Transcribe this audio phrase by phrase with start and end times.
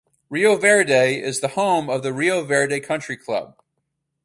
[0.31, 3.61] Rio Verde is the home of the Rio Verde Country Club.